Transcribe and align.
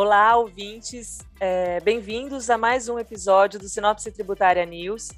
Olá, 0.00 0.36
ouvintes. 0.36 1.18
É, 1.40 1.80
Bem-vindos 1.80 2.48
a 2.50 2.56
mais 2.56 2.88
um 2.88 3.00
episódio 3.00 3.58
do 3.58 3.68
Sinopse 3.68 4.12
Tributária 4.12 4.64
News. 4.64 5.08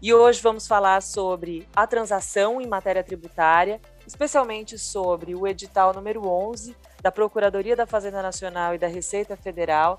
E 0.00 0.14
hoje 0.14 0.40
vamos 0.40 0.64
falar 0.64 1.02
sobre 1.02 1.66
a 1.74 1.88
transação 1.88 2.60
em 2.60 2.68
matéria 2.68 3.02
tributária, 3.02 3.80
especialmente 4.06 4.78
sobre 4.78 5.34
o 5.34 5.44
edital 5.44 5.92
número 5.92 6.24
11 6.24 6.76
da 7.02 7.10
Procuradoria 7.10 7.74
da 7.74 7.84
Fazenda 7.84 8.22
Nacional 8.22 8.76
e 8.76 8.78
da 8.78 8.86
Receita 8.86 9.36
Federal, 9.36 9.98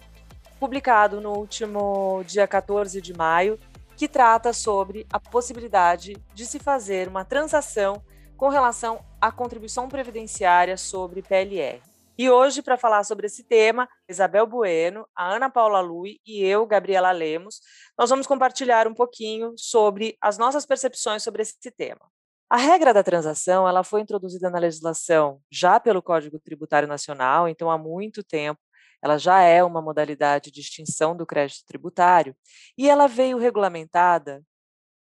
publicado 0.58 1.20
no 1.20 1.34
último 1.34 2.24
dia 2.26 2.48
14 2.48 3.02
de 3.02 3.14
maio, 3.14 3.60
que 3.98 4.08
trata 4.08 4.54
sobre 4.54 5.06
a 5.12 5.20
possibilidade 5.20 6.16
de 6.34 6.46
se 6.46 6.60
fazer 6.60 7.10
uma 7.10 7.26
transação 7.26 8.02
com 8.38 8.48
relação 8.48 9.04
à 9.20 9.34
contribuição 9.34 9.90
previdenciária 9.90 10.78
sobre 10.78 11.22
PLR. 11.22 11.93
E 12.16 12.30
hoje, 12.30 12.62
para 12.62 12.78
falar 12.78 13.04
sobre 13.04 13.26
esse 13.26 13.44
tema, 13.44 13.90
Isabel 14.08 14.46
Bueno, 14.46 15.08
a 15.16 15.34
Ana 15.34 15.50
Paula 15.50 15.82
Lui 15.82 16.20
e 16.26 16.44
eu, 16.44 16.66
Gabriela 16.68 17.12
Lemos, 17.12 17.60
nós 17.98 18.10
vamos 18.10 18.28
compartilhar 18.28 18.88
um 18.88 18.94
pouquinho 18.94 19.54
sobre 19.58 20.16
as 20.22 20.38
nossas 20.38 20.64
percepções 20.64 21.24
sobre 21.24 21.42
esse 21.42 21.72
tema. 21.72 22.02
A 22.48 22.58
regra 22.58 22.94
da 22.94 23.04
transação 23.04 23.68
ela 23.68 23.84
foi 23.84 24.02
introduzida 24.02 24.48
na 24.48 24.60
legislação 24.60 25.42
já 25.52 25.80
pelo 25.80 26.04
Código 26.04 26.40
Tributário 26.40 26.88
Nacional, 26.88 27.48
então 27.48 27.72
há 27.72 27.80
muito 27.80 28.24
tempo 28.24 28.60
ela 29.02 29.18
já 29.18 29.42
é 29.42 29.64
uma 29.64 29.82
modalidade 29.82 30.52
de 30.52 30.62
extinção 30.62 31.18
do 31.18 31.26
crédito 31.26 31.66
tributário 31.66 32.36
e 32.78 32.88
ela 32.88 33.08
veio 33.08 33.40
regulamentada 33.40 34.44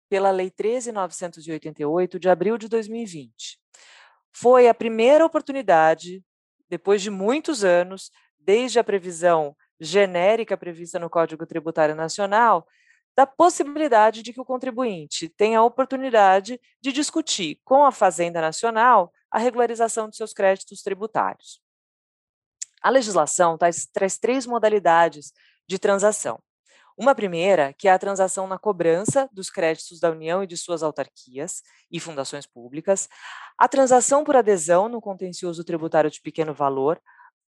pela 0.09 0.31
Lei 0.31 0.49
13.988 0.49 2.21
de 2.21 2.29
abril 2.29 2.57
de 2.57 2.69
2020. 2.69 3.59
Foi 4.33 4.69
a 4.69 4.75
primeira 4.75 5.27
oportunidade 5.27 6.23
depois 6.71 7.03
de 7.03 7.11
muitos 7.11 7.65
anos, 7.65 8.11
desde 8.39 8.79
a 8.79 8.85
previsão 8.85 9.57
genérica 9.81 10.57
prevista 10.57 10.99
no 10.99 11.11
Código 11.11 11.45
Tributário 11.45 11.95
Nacional, 11.95 12.67
da 13.17 13.27
possibilidade 13.27 14.23
de 14.23 14.33
que 14.33 14.41
o 14.41 14.45
contribuinte 14.45 15.29
tenha 15.29 15.59
a 15.59 15.65
oportunidade 15.65 16.61
de 16.81 16.93
discutir 16.93 17.61
com 17.65 17.85
a 17.85 17.91
Fazenda 17.91 18.41
Nacional 18.41 19.13
a 19.31 19.39
regularização 19.39 20.09
de 20.09 20.17
seus 20.17 20.33
créditos 20.33 20.83
tributários. 20.83 21.61
A 22.81 22.89
legislação 22.89 23.59
traz, 23.59 24.19
três 24.21 24.47
modalidades 24.47 25.33
de 25.67 25.79
transação. 25.79 26.41
Uma 26.97 27.15
primeira, 27.15 27.73
que 27.79 27.89
é 27.89 27.93
a 27.93 27.99
transação 27.99 28.47
na 28.47 28.59
cobrança 28.59 29.29
dos 29.33 29.51
créditos 29.51 30.01
da 30.01 30.11
União 30.11 30.43
e 30.43 30.47
de 30.47 30.57
suas 30.57 30.83
autarquias 30.83 31.63
e 31.91 31.99
fundações 31.99 32.47
públicas, 32.47 33.09
a 33.59 33.69
transação 33.69 34.25
por 34.25 34.37
adesão 34.37 34.89
no 34.89 35.01
contencioso 35.01 35.65
tributário 35.65 36.11
de 36.11 36.21
pequeno 36.21 36.55
valor. 36.55 37.01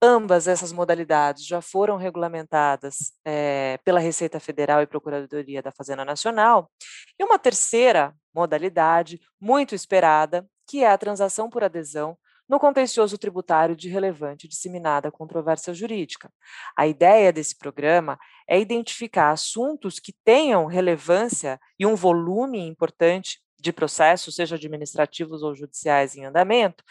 Ambas 0.05 0.49
essas 0.49 0.73
modalidades 0.73 1.47
já 1.47 1.61
foram 1.61 1.97
regulamentadas 1.97 3.13
é, 3.25 3.79
pela 3.85 4.01
Receita 4.01 4.41
Federal 4.41 4.83
e 4.83 4.87
Procuradoria 4.87 5.63
da 5.63 5.71
Fazenda 5.71 6.05
Nacional. 6.05 6.71
E 7.19 7.25
uma 7.25 7.39
terceira 7.39 8.15
modalidade, 8.35 9.21
muito 9.41 9.75
esperada, 9.75 10.45
que 10.67 10.83
é 10.83 10.91
a 10.91 10.99
transação 10.99 11.49
por 11.49 11.63
adesão 11.63 12.17
no 12.53 12.61
contencioso 12.61 13.17
tributário 13.17 13.75
de 13.75 13.89
relevante 13.89 14.47
disseminada 14.47 15.11
controvérsia 15.11 15.73
jurídica. 15.73 16.31
A 16.77 16.87
ideia 16.87 17.33
desse 17.33 17.57
programa 17.57 18.19
é 18.47 18.61
identificar 18.61 19.31
assuntos 19.31 19.99
que 19.99 20.13
tenham 20.23 20.67
relevância 20.67 21.59
e 21.79 21.87
um 21.87 21.95
volume 21.95 22.59
importante 22.59 23.41
de 23.59 23.73
processos, 23.73 24.35
seja 24.35 24.57
administrativos 24.57 25.43
ou 25.43 25.55
judiciais 25.55 26.15
em 26.15 26.27
andamento, 26.27 26.85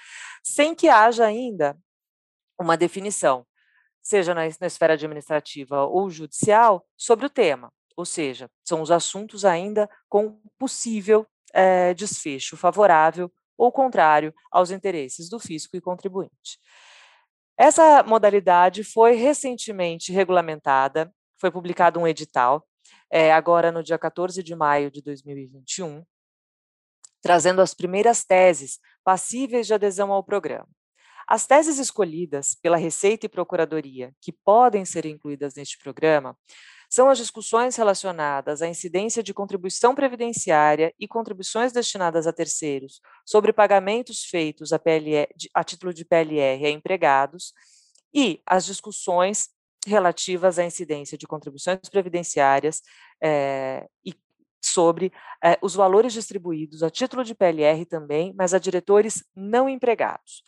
sem 0.44 0.74
que 0.74 0.90
haja 0.90 1.28
ainda 1.28 1.78
uma 2.60 2.76
definição, 2.76 3.46
seja 4.02 4.34
na, 4.34 4.42
na 4.60 4.66
esfera 4.66 4.94
administrativa 4.96 5.86
ou 5.86 6.10
judicial, 6.10 6.84
sobre 6.98 7.28
o 7.28 7.30
tema. 7.30 7.72
Ou 7.96 8.04
seja, 8.04 8.50
são 8.64 8.82
os 8.82 8.90
assuntos 8.90 9.46
ainda 9.46 9.88
com 10.10 10.42
possível 10.58 11.24
é, 11.54 11.94
desfecho 11.94 12.58
favorável 12.58 13.32
ou 13.62 13.72
contrário 13.72 14.34
aos 14.52 14.72
interesses 14.72 15.30
do 15.30 15.40
fisco 15.40 15.78
e 15.78 15.82
contribuinte. 15.82 16.60
Essa 17.56 18.02
modalidade 18.02 18.84
foi 18.84 19.14
recentemente 19.14 20.12
regulamentada, 20.12 21.14
foi 21.40 21.52
publicado 21.52 22.00
um 22.00 22.08
edital, 22.08 22.68
é, 23.12 23.32
agora 23.32 23.72
no 23.72 23.84
dia 23.84 24.00
14 24.00 24.42
de 24.42 24.56
maio 24.56 24.90
de 24.90 25.00
2021, 25.04 26.04
trazendo 27.22 27.62
as 27.62 27.76
primeiras 27.76 28.24
teses 28.26 28.80
passíveis 29.04 29.68
de 29.68 29.76
adesão 29.76 30.12
ao 30.12 30.24
programa. 30.24 30.68
As 31.28 31.46
teses 31.46 31.78
escolhidas 31.78 32.56
pela 32.56 32.78
Receita 32.78 33.28
e 33.28 33.30
Procuradoria, 33.30 34.12
que 34.20 34.32
podem 34.32 34.84
ser 34.86 35.06
incluídas 35.06 35.54
neste 35.54 35.78
programa, 35.78 36.36
são 36.92 37.10
as 37.10 37.18
discussões 37.18 37.78
relacionadas 37.78 38.62
à 38.62 38.68
incidência 38.68 39.24
de 39.24 39.34
contribuição 39.34 39.96
previdenciária 39.96 40.94
e 41.00 41.08
contribuições 41.08 41.72
destinadas 41.72 42.28
a 42.28 42.34
terceiros 42.34 43.00
sobre 43.26 43.54
pagamentos 43.54 44.26
feitos 44.26 44.74
a, 44.74 44.78
PLR, 44.78 45.26
a 45.54 45.64
título 45.64 45.94
de 45.94 46.04
PLR 46.04 46.66
a 46.66 46.70
empregados 46.70 47.54
e 48.14 48.42
as 48.46 48.66
discussões 48.66 49.48
relativas 49.88 50.60
à 50.60 50.66
incidência 50.66 51.18
de 51.18 51.26
contribuições 51.26 51.80
previdenciárias 51.90 52.82
é, 53.24 53.88
e 54.06 54.14
sobre 54.62 55.14
é, 55.42 55.58
os 55.62 55.74
valores 55.74 56.12
distribuídos 56.12 56.84
a 56.84 56.90
título 56.90 57.24
de 57.24 57.34
PLR 57.34 57.86
também, 57.86 58.34
mas 58.38 58.54
a 58.54 58.60
diretores 58.60 59.24
não 59.34 59.70
empregados. 59.70 60.44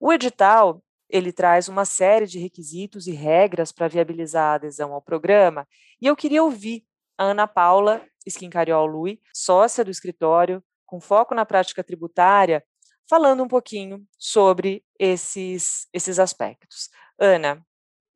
O 0.00 0.10
edital 0.10 0.82
ele 1.14 1.32
traz 1.32 1.68
uma 1.68 1.84
série 1.84 2.26
de 2.26 2.40
requisitos 2.40 3.06
e 3.06 3.12
regras 3.12 3.70
para 3.70 3.86
viabilizar 3.86 4.50
a 4.50 4.54
adesão 4.54 4.92
ao 4.92 5.00
programa, 5.00 5.64
e 6.02 6.08
eu 6.08 6.16
queria 6.16 6.42
ouvir 6.42 6.84
a 7.16 7.26
Ana 7.26 7.46
Paula 7.46 8.02
Esquincariol 8.26 8.84
Lui, 8.84 9.20
sócia 9.32 9.84
do 9.84 9.92
escritório, 9.92 10.60
com 10.84 11.00
foco 11.00 11.32
na 11.32 11.46
prática 11.46 11.84
tributária, 11.84 12.64
falando 13.08 13.44
um 13.44 13.48
pouquinho 13.48 14.04
sobre 14.18 14.84
esses, 14.98 15.86
esses 15.92 16.18
aspectos. 16.18 16.90
Ana. 17.16 17.64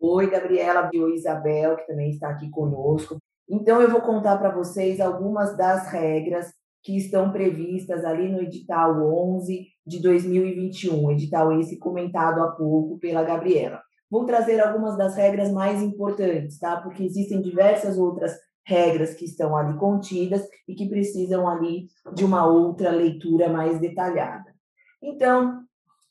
Oi, 0.01 0.29
Gabriela, 0.29 0.91
oi, 0.93 1.15
Isabel, 1.15 1.77
que 1.77 1.87
também 1.87 2.11
está 2.11 2.31
aqui 2.31 2.51
conosco. 2.51 3.17
Então, 3.49 3.81
eu 3.81 3.89
vou 3.89 4.01
contar 4.01 4.39
para 4.39 4.51
vocês 4.51 5.01
algumas 5.01 5.57
das 5.57 5.89
regras 5.93 6.53
que 6.89 6.97
estão 6.97 7.31
previstas 7.31 8.03
ali 8.03 8.33
no 8.33 8.41
edital 8.41 8.99
11 9.37 9.67
de 9.87 10.01
2021, 10.01 11.11
edital 11.11 11.53
esse 11.61 11.79
comentado 11.79 12.41
há 12.41 12.53
pouco 12.53 12.99
pela 12.99 13.23
Gabriela. 13.23 13.83
Vou 14.11 14.25
trazer 14.25 14.59
algumas 14.59 14.97
das 14.97 15.15
regras 15.15 15.53
mais 15.53 15.83
importantes, 15.83 16.59
tá? 16.59 16.79
Porque 16.79 17.05
existem 17.05 17.43
diversas 17.43 17.99
outras 17.99 18.33
regras 18.65 19.13
que 19.13 19.27
estão 19.27 19.55
ali 19.55 19.77
contidas 19.77 20.43
e 20.67 20.75
que 20.75 20.89
precisam 20.89 21.47
ali 21.47 21.89
de 22.15 22.25
uma 22.25 22.47
outra 22.47 22.89
leitura 22.89 23.51
mais 23.51 23.79
detalhada. 23.79 24.51
Então, 25.03 25.61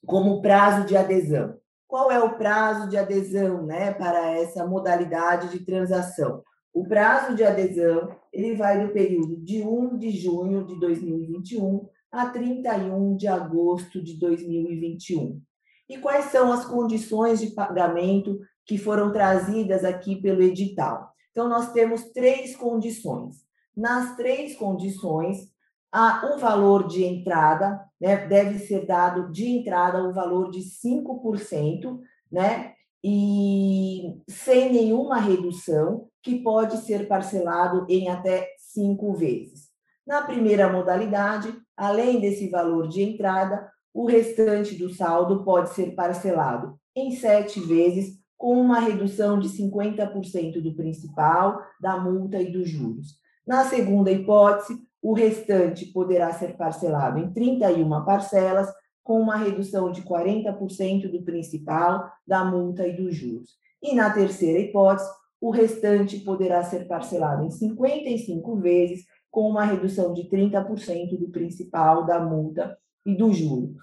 como 0.05 0.43
prazo 0.43 0.85
de 0.85 0.95
adesão. 0.95 1.55
Qual 1.87 2.11
é 2.11 2.19
o 2.19 2.37
prazo 2.37 2.87
de 2.87 2.97
adesão, 2.97 3.65
né, 3.65 3.95
para 3.95 4.29
essa 4.29 4.63
modalidade 4.63 5.49
de 5.49 5.65
transação? 5.65 6.43
O 6.77 6.85
prazo 6.85 7.35
de 7.35 7.43
adesão 7.43 8.15
ele 8.31 8.55
vai 8.55 8.85
do 8.85 8.93
período 8.93 9.35
de 9.37 9.63
1 9.63 9.97
de 9.97 10.11
junho 10.11 10.63
de 10.63 10.79
2021 10.79 11.89
a 12.11 12.27
31 12.27 13.17
de 13.17 13.27
agosto 13.27 13.99
de 13.99 14.19
2021. 14.19 15.41
E 15.89 15.97
quais 15.97 16.25
são 16.25 16.51
as 16.51 16.65
condições 16.65 17.39
de 17.39 17.47
pagamento 17.47 18.39
que 18.63 18.77
foram 18.77 19.11
trazidas 19.11 19.83
aqui 19.83 20.17
pelo 20.17 20.43
edital? 20.43 21.09
Então, 21.31 21.49
nós 21.49 21.73
temos 21.73 22.11
três 22.11 22.55
condições. 22.55 23.37
Nas 23.75 24.15
três 24.15 24.55
condições, 24.55 25.51
há 25.91 26.31
um 26.31 26.37
valor 26.37 26.87
de 26.87 27.03
entrada, 27.03 27.83
né, 27.99 28.27
deve 28.27 28.59
ser 28.59 28.85
dado 28.85 29.31
de 29.31 29.47
entrada 29.47 30.03
o 30.03 30.09
um 30.09 30.13
valor 30.13 30.51
de 30.51 30.59
5%, 30.59 31.99
né, 32.31 32.75
e 33.03 34.21
sem 34.27 34.71
nenhuma 34.71 35.17
redução, 35.17 36.07
que 36.27 36.39
pode 36.39 36.79
ser 36.79 37.07
parcelado 37.07 37.85
em 37.87 38.09
até 38.09 38.49
cinco 38.57 39.13
vezes. 39.13 39.69
Na 40.05 40.23
primeira 40.23 40.69
modalidade, 40.69 41.53
além 41.75 42.19
desse 42.19 42.49
valor 42.49 42.89
de 42.89 43.01
entrada, 43.01 43.71
o 43.93 44.05
restante 44.05 44.75
do 44.75 44.93
saldo 44.93 45.45
pode 45.45 45.69
ser 45.69 45.95
parcelado 45.95 46.77
em 46.93 47.11
sete 47.11 47.61
vezes, 47.61 48.17
com 48.35 48.59
uma 48.59 48.81
redução 48.81 49.39
de 49.39 49.47
50% 49.47 50.61
do 50.61 50.75
principal, 50.75 51.61
da 51.79 51.97
multa 51.97 52.41
e 52.41 52.51
dos 52.51 52.69
juros. 52.69 53.15
Na 53.47 53.63
segunda 53.63 54.11
hipótese, 54.11 54.77
o 55.01 55.13
restante 55.13 55.85
poderá 55.85 56.33
ser 56.33 56.57
parcelado 56.57 57.19
em 57.19 57.31
31 57.31 58.03
parcelas, 58.03 58.67
com 59.01 59.21
uma 59.21 59.37
redução 59.37 59.93
de 59.93 60.01
40% 60.01 61.09
do 61.09 61.23
principal, 61.23 62.11
da 62.27 62.43
multa 62.43 62.85
e 62.85 62.97
dos 62.97 63.15
juros. 63.15 63.51
E 63.81 63.95
na 63.95 64.09
terceira 64.09 64.59
hipótese, 64.59 65.09
o 65.39 65.51
restante 65.51 66.19
poderá 66.19 66.63
ser 66.63 66.87
parcelado 66.87 67.43
em 67.43 67.49
55 67.49 68.55
vezes, 68.57 69.05
com 69.29 69.49
uma 69.49 69.63
redução 69.63 70.13
de 70.13 70.23
30% 70.23 71.17
do 71.17 71.29
principal, 71.29 72.05
da 72.05 72.19
multa 72.19 72.77
e 73.05 73.15
do 73.15 73.31
juro. 73.31 73.75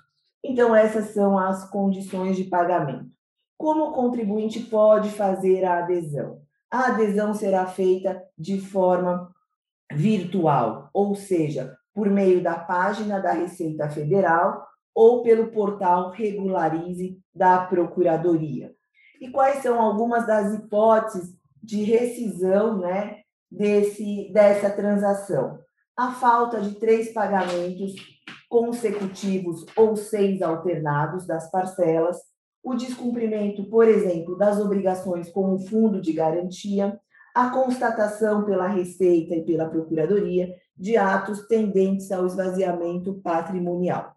Então, 0.43 0.75
essas 0.75 1.15
são 1.15 1.39
as 1.39 1.69
condições 1.71 2.37
de 2.37 2.45
pagamento. 2.45 3.07
Como 3.57 3.85
o 3.85 3.93
contribuinte 3.93 4.61
pode 4.61 5.11
fazer 5.11 5.65
a 5.65 5.79
adesão? 5.79 6.41
A 6.71 6.89
adesão 6.89 7.33
será 7.35 7.67
feita 7.67 8.21
de 8.37 8.61
forma 8.61 9.33
virtual, 9.93 10.91
ou 10.93 11.15
seja, 11.15 11.77
por 11.95 12.11
meio 12.11 12.43
da 12.43 12.59
página 12.59 13.21
da 13.21 13.33
Receita 13.33 13.89
Federal 13.89 14.67
ou 14.95 15.23
pelo 15.23 15.53
portal 15.53 16.11
Regularize 16.11 17.19
da 17.35 17.65
Procuradoria. 17.65 18.75
E 19.21 19.31
quais 19.31 19.63
são 19.63 19.81
algumas 19.81 20.27
das 20.27 20.53
hipóteses 20.53 21.35
de 21.65 21.83
rescisão 21.83 22.79
né, 22.79 23.21
desse, 23.51 24.31
dessa 24.33 24.71
transação? 24.71 25.59
A 25.97 26.13
falta 26.13 26.61
de 26.61 26.75
três 26.75 27.13
pagamentos 27.13 27.95
consecutivos 28.49 29.65
ou 29.77 29.97
seis 29.97 30.43
alternados 30.43 31.27
das 31.27 31.51
parcelas, 31.51 32.19
o 32.63 32.75
descumprimento, 32.75 33.65
por 33.65 33.89
exemplo, 33.89 34.37
das 34.37 34.59
obrigações 34.61 35.29
com 35.31 35.55
o 35.55 35.59
fundo 35.59 36.01
de 36.01 36.13
garantia, 36.13 36.99
a 37.35 37.51
constatação 37.51 38.45
pela 38.45 38.69
Receita 38.69 39.35
e 39.35 39.45
pela 39.45 39.69
Procuradoria 39.69 40.55
de 40.77 40.97
atos 40.97 41.47
tendentes 41.47 42.11
ao 42.13 42.27
esvaziamento 42.27 43.15
patrimonial. 43.15 44.14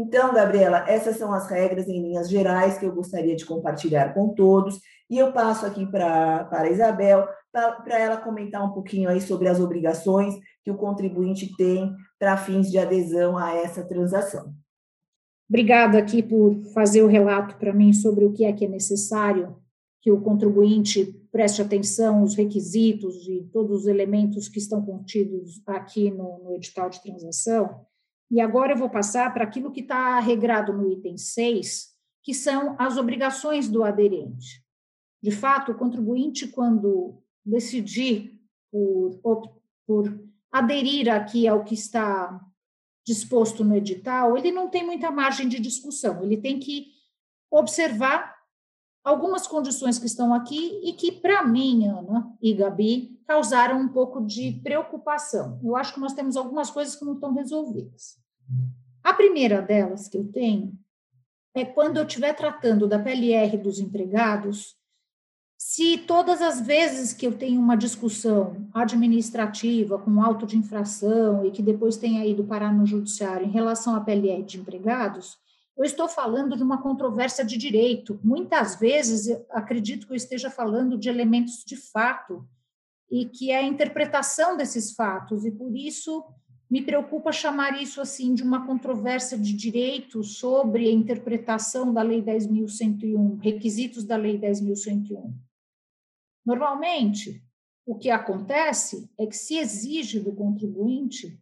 Então, 0.00 0.32
Gabriela, 0.32 0.88
essas 0.88 1.16
são 1.16 1.32
as 1.32 1.50
regras 1.50 1.88
em 1.88 2.00
linhas 2.00 2.30
gerais 2.30 2.78
que 2.78 2.86
eu 2.86 2.94
gostaria 2.94 3.34
de 3.34 3.44
compartilhar 3.44 4.14
com 4.14 4.28
todos, 4.28 4.78
e 5.10 5.18
eu 5.18 5.32
passo 5.32 5.66
aqui 5.66 5.84
para 5.84 6.48
a 6.52 6.70
Isabel, 6.70 7.26
para 7.50 7.98
ela 7.98 8.16
comentar 8.18 8.64
um 8.64 8.70
pouquinho 8.70 9.08
aí 9.08 9.20
sobre 9.20 9.48
as 9.48 9.58
obrigações 9.58 10.36
que 10.62 10.70
o 10.70 10.76
contribuinte 10.76 11.52
tem 11.56 11.92
para 12.16 12.36
fins 12.36 12.70
de 12.70 12.78
adesão 12.78 13.36
a 13.36 13.56
essa 13.56 13.82
transação. 13.82 14.54
Obrigada 15.48 15.98
aqui 15.98 16.22
por 16.22 16.54
fazer 16.72 17.02
o 17.02 17.08
relato 17.08 17.56
para 17.56 17.72
mim 17.72 17.92
sobre 17.92 18.24
o 18.24 18.32
que 18.32 18.44
é 18.44 18.52
que 18.52 18.66
é 18.66 18.68
necessário 18.68 19.56
que 20.00 20.12
o 20.12 20.20
contribuinte 20.20 21.06
preste 21.32 21.60
atenção 21.60 22.22
os 22.22 22.36
requisitos 22.36 23.26
e 23.26 23.48
todos 23.52 23.80
os 23.80 23.86
elementos 23.88 24.48
que 24.48 24.60
estão 24.60 24.80
contidos 24.80 25.60
aqui 25.66 26.08
no, 26.08 26.38
no 26.44 26.54
edital 26.54 26.88
de 26.88 27.02
transação. 27.02 27.84
E 28.30 28.40
agora 28.40 28.72
eu 28.72 28.76
vou 28.76 28.90
passar 28.90 29.32
para 29.32 29.44
aquilo 29.44 29.72
que 29.72 29.80
está 29.80 30.20
regrado 30.20 30.72
no 30.72 30.90
item 30.92 31.16
6, 31.16 31.88
que 32.22 32.34
são 32.34 32.76
as 32.78 32.96
obrigações 32.96 33.68
do 33.68 33.82
aderente. 33.82 34.62
De 35.22 35.30
fato, 35.30 35.72
o 35.72 35.74
contribuinte, 35.74 36.46
quando 36.48 37.22
decidir 37.44 38.38
por, 38.70 39.18
por 39.86 40.28
aderir 40.52 41.12
aqui 41.12 41.48
ao 41.48 41.64
que 41.64 41.74
está 41.74 42.40
disposto 43.06 43.64
no 43.64 43.74
edital, 43.74 44.36
ele 44.36 44.52
não 44.52 44.68
tem 44.68 44.84
muita 44.84 45.10
margem 45.10 45.48
de 45.48 45.58
discussão, 45.58 46.22
ele 46.22 46.36
tem 46.36 46.58
que 46.58 46.88
observar 47.50 48.37
algumas 49.08 49.46
condições 49.46 49.98
que 49.98 50.06
estão 50.06 50.34
aqui 50.34 50.80
e 50.84 50.92
que, 50.92 51.10
para 51.10 51.42
mim, 51.42 51.86
Ana 51.86 52.30
e 52.42 52.52
Gabi, 52.52 53.18
causaram 53.26 53.80
um 53.80 53.88
pouco 53.88 54.20
de 54.20 54.60
preocupação. 54.62 55.58
Eu 55.64 55.76
acho 55.76 55.94
que 55.94 56.00
nós 56.00 56.12
temos 56.12 56.36
algumas 56.36 56.70
coisas 56.70 56.94
que 56.94 57.04
não 57.04 57.14
estão 57.14 57.32
resolvidas. 57.32 58.18
A 59.02 59.14
primeira 59.14 59.62
delas 59.62 60.08
que 60.08 60.18
eu 60.18 60.30
tenho 60.30 60.78
é 61.54 61.64
quando 61.64 61.96
eu 61.96 62.06
estiver 62.06 62.34
tratando 62.34 62.86
da 62.86 62.98
PLR 62.98 63.56
dos 63.56 63.78
empregados, 63.78 64.76
se 65.56 65.96
todas 65.98 66.42
as 66.42 66.60
vezes 66.60 67.12
que 67.14 67.26
eu 67.26 67.36
tenho 67.36 67.60
uma 67.60 67.76
discussão 67.76 68.68
administrativa 68.74 69.98
com 69.98 70.22
auto 70.22 70.46
de 70.46 70.56
infração 70.56 71.44
e 71.46 71.50
que 71.50 71.62
depois 71.62 71.96
tenha 71.96 72.26
ido 72.26 72.44
parar 72.44 72.72
no 72.72 72.86
judiciário 72.86 73.46
em 73.46 73.50
relação 73.50 73.96
à 73.96 74.00
PLR 74.00 74.42
de 74.42 74.60
empregados, 74.60 75.38
eu 75.78 75.84
estou 75.84 76.08
falando 76.08 76.56
de 76.56 76.62
uma 76.62 76.82
controvérsia 76.82 77.44
de 77.44 77.56
direito. 77.56 78.18
Muitas 78.24 78.74
vezes, 78.74 79.28
acredito 79.48 80.08
que 80.08 80.12
eu 80.12 80.16
esteja 80.16 80.50
falando 80.50 80.98
de 80.98 81.08
elementos 81.08 81.62
de 81.64 81.76
fato 81.76 82.44
e 83.08 83.26
que 83.26 83.52
é 83.52 83.58
a 83.58 83.62
interpretação 83.62 84.56
desses 84.56 84.92
fatos, 84.92 85.44
e 85.44 85.52
por 85.52 85.74
isso 85.74 86.24
me 86.68 86.82
preocupa 86.82 87.32
chamar 87.32 87.80
isso 87.80 88.00
assim 88.00 88.34
de 88.34 88.42
uma 88.42 88.66
controvérsia 88.66 89.38
de 89.38 89.52
direito 89.52 90.22
sobre 90.22 90.88
a 90.88 90.92
interpretação 90.92 91.94
da 91.94 92.02
Lei 92.02 92.20
10.101, 92.22 93.40
requisitos 93.40 94.04
da 94.04 94.16
Lei 94.16 94.38
10.101. 94.38 95.32
Normalmente, 96.44 97.42
o 97.86 97.94
que 97.94 98.10
acontece 98.10 99.08
é 99.16 99.26
que 99.26 99.36
se 99.36 99.56
exige 99.56 100.20
do 100.20 100.34
contribuinte 100.34 101.40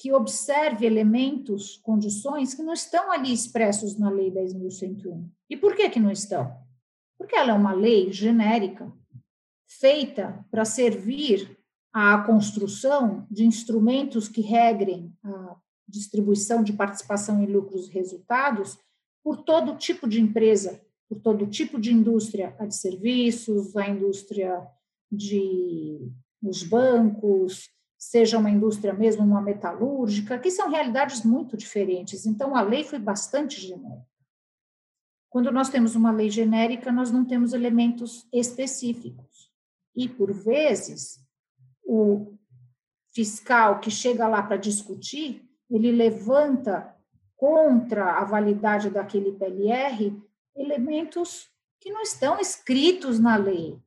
que 0.00 0.12
observe 0.12 0.86
elementos, 0.86 1.76
condições 1.76 2.54
que 2.54 2.62
não 2.62 2.72
estão 2.72 3.12
ali 3.12 3.32
expressos 3.32 3.98
na 3.98 4.08
Lei 4.10 4.30
10.101. 4.30 5.28
E 5.48 5.56
por 5.56 5.76
que, 5.76 5.90
que 5.90 6.00
não 6.00 6.10
estão? 6.10 6.56
Porque 7.18 7.36
ela 7.36 7.50
é 7.50 7.54
uma 7.54 7.74
lei 7.74 8.10
genérica, 8.10 8.90
feita 9.68 10.42
para 10.50 10.64
servir 10.64 11.58
à 11.92 12.18
construção 12.22 13.26
de 13.30 13.44
instrumentos 13.44 14.26
que 14.26 14.40
regrem 14.40 15.12
a 15.22 15.56
distribuição 15.86 16.64
de 16.64 16.72
participação 16.72 17.42
em 17.42 17.46
lucros 17.46 17.88
e 17.88 17.92
resultados 17.92 18.78
por 19.22 19.42
todo 19.42 19.76
tipo 19.76 20.08
de 20.08 20.20
empresa 20.20 20.80
por 21.10 21.20
todo 21.20 21.48
tipo 21.48 21.80
de 21.80 21.92
indústria, 21.92 22.54
a 22.56 22.66
de 22.66 22.76
serviços, 22.76 23.76
a 23.76 23.88
indústria 23.88 24.64
de 25.10 26.08
os 26.40 26.62
bancos, 26.62 27.68
seja 28.00 28.38
uma 28.38 28.48
indústria 28.48 28.94
mesmo 28.94 29.22
uma 29.22 29.42
metalúrgica, 29.42 30.38
que 30.38 30.50
são 30.50 30.70
realidades 30.70 31.22
muito 31.22 31.54
diferentes. 31.54 32.24
Então 32.24 32.56
a 32.56 32.62
lei 32.62 32.82
foi 32.82 32.98
bastante 32.98 33.60
genérica. 33.60 34.08
Quando 35.28 35.52
nós 35.52 35.68
temos 35.68 35.94
uma 35.94 36.10
lei 36.10 36.30
genérica, 36.30 36.90
nós 36.90 37.10
não 37.10 37.26
temos 37.26 37.52
elementos 37.52 38.26
específicos. 38.32 39.52
E 39.94 40.08
por 40.08 40.32
vezes 40.32 41.20
o 41.84 42.38
fiscal 43.12 43.80
que 43.80 43.90
chega 43.90 44.26
lá 44.26 44.42
para 44.42 44.56
discutir, 44.56 45.46
ele 45.68 45.92
levanta 45.92 46.96
contra 47.36 48.18
a 48.18 48.24
validade 48.24 48.88
daquele 48.88 49.32
PLR 49.32 50.18
elementos 50.56 51.50
que 51.78 51.92
não 51.92 52.00
estão 52.00 52.40
escritos 52.40 53.20
na 53.20 53.36
lei. 53.36 53.78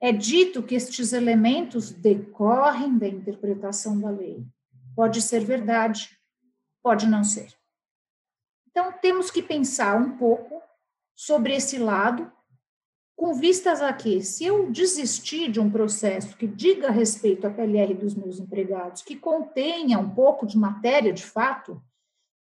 É 0.00 0.12
dito 0.12 0.62
que 0.62 0.74
estes 0.74 1.12
elementos 1.12 1.90
decorrem 1.90 2.96
da 2.96 3.08
interpretação 3.08 4.00
da 4.00 4.10
lei. 4.10 4.46
Pode 4.94 5.20
ser 5.20 5.44
verdade, 5.44 6.16
pode 6.82 7.06
não 7.06 7.24
ser. 7.24 7.52
Então, 8.70 8.92
temos 9.02 9.30
que 9.30 9.42
pensar 9.42 10.00
um 10.00 10.16
pouco 10.16 10.62
sobre 11.14 11.54
esse 11.54 11.78
lado, 11.78 12.30
com 13.16 13.34
vistas 13.34 13.82
a 13.82 13.92
que, 13.92 14.22
se 14.22 14.44
eu 14.44 14.70
desistir 14.70 15.50
de 15.50 15.58
um 15.58 15.68
processo 15.68 16.36
que 16.36 16.46
diga 16.46 16.88
respeito 16.88 17.44
à 17.44 17.50
PLR 17.50 17.92
dos 17.94 18.14
meus 18.14 18.38
empregados, 18.38 19.02
que 19.02 19.16
contenha 19.16 19.98
um 19.98 20.08
pouco 20.08 20.46
de 20.46 20.56
matéria 20.56 21.12
de 21.12 21.24
fato, 21.24 21.82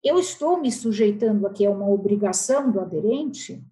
eu 0.04 0.20
estou 0.20 0.60
me 0.60 0.70
sujeitando 0.70 1.48
aqui 1.48 1.66
a 1.66 1.72
uma 1.72 1.90
obrigação 1.90 2.70
do 2.70 2.82
aderente, 2.82 3.66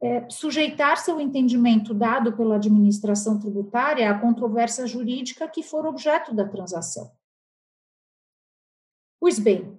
é, 0.00 0.28
sujeitar-se 0.30 1.10
ao 1.10 1.20
entendimento 1.20 1.92
dado 1.92 2.32
pela 2.36 2.56
administração 2.56 3.38
tributária 3.38 4.10
à 4.10 4.18
controvérsia 4.18 4.86
jurídica 4.86 5.48
que 5.48 5.62
for 5.62 5.86
objeto 5.86 6.34
da 6.34 6.46
transação. 6.46 7.10
Pois 9.20 9.38
bem, 9.38 9.76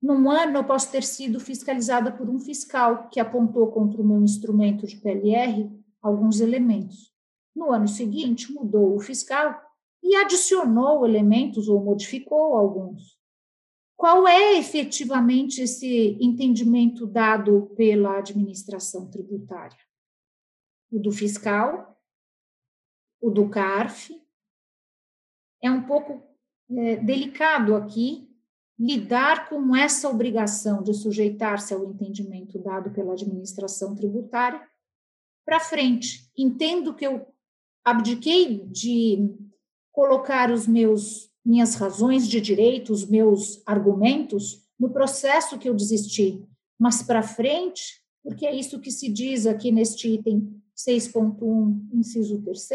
num 0.00 0.30
ano 0.30 0.58
eu 0.58 0.64
posso 0.64 0.92
ter 0.92 1.02
sido 1.02 1.40
fiscalizada 1.40 2.12
por 2.12 2.28
um 2.28 2.38
fiscal 2.38 3.08
que 3.08 3.18
apontou 3.18 3.72
contra 3.72 4.00
o 4.00 4.04
meu 4.04 4.22
instrumento 4.22 4.86
de 4.86 4.96
PLR 4.96 5.70
alguns 6.00 6.40
elementos. 6.40 7.12
No 7.54 7.72
ano 7.72 7.88
seguinte, 7.88 8.52
mudou 8.52 8.94
o 8.94 9.00
fiscal 9.00 9.60
e 10.02 10.14
adicionou 10.14 11.04
elementos 11.04 11.68
ou 11.68 11.82
modificou 11.82 12.54
alguns. 12.54 13.17
Qual 13.98 14.28
é 14.28 14.56
efetivamente 14.56 15.60
esse 15.60 16.16
entendimento 16.20 17.04
dado 17.04 17.74
pela 17.76 18.18
administração 18.18 19.10
tributária? 19.10 19.76
O 20.88 21.00
do 21.00 21.10
fiscal, 21.10 22.00
o 23.20 23.28
do 23.28 23.50
CARF. 23.50 24.14
É 25.60 25.68
um 25.68 25.82
pouco 25.82 26.22
é, 26.70 26.94
delicado 26.94 27.74
aqui 27.74 28.32
lidar 28.78 29.48
com 29.48 29.74
essa 29.74 30.08
obrigação 30.08 30.80
de 30.80 30.94
sujeitar-se 30.94 31.74
ao 31.74 31.84
entendimento 31.84 32.56
dado 32.60 32.92
pela 32.92 33.14
administração 33.14 33.96
tributária 33.96 34.64
para 35.44 35.58
frente. 35.58 36.30
Entendo 36.38 36.94
que 36.94 37.04
eu 37.04 37.26
abdiquei 37.84 38.64
de 38.66 39.36
colocar 39.90 40.52
os 40.52 40.68
meus 40.68 41.28
minhas 41.48 41.74
razões 41.76 42.28
de 42.28 42.42
direito, 42.42 42.92
os 42.92 43.06
meus 43.06 43.62
argumentos 43.64 44.68
no 44.78 44.90
processo 44.90 45.58
que 45.58 45.66
eu 45.66 45.74
desisti, 45.74 46.46
mas 46.78 47.02
para 47.02 47.22
frente, 47.22 48.02
porque 48.22 48.46
é 48.46 48.54
isso 48.54 48.78
que 48.78 48.90
se 48.90 49.08
diz 49.08 49.46
aqui 49.46 49.72
neste 49.72 50.08
item 50.08 50.62
6.1, 50.76 51.88
inciso 51.94 52.42
3 52.42 52.68